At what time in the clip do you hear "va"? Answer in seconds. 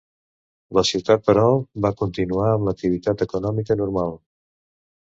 1.87-1.93